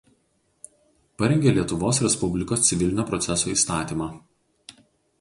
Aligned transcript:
Parengė 1.23 1.53
Lietuvos 1.59 2.01
Respublikos 2.07 2.65
Civilinio 2.71 3.09
proceso 3.13 3.55
įstatymą. 3.57 4.13